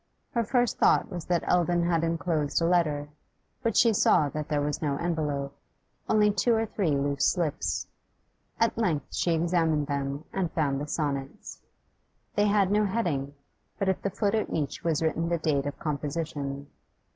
[0.31, 3.09] Her first thought was that Eldon had enclosed a letter;
[3.61, 5.55] but she saw that there was no envelope,
[6.09, 7.85] only two or three loose slips.
[8.59, 11.61] At length she examined them and found the sonnets.
[12.33, 13.35] They had no heading,
[13.77, 16.65] but at the foot of each was written the date of composition.